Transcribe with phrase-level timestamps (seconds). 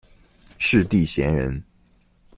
[0.57, 1.63] 释谛闲人。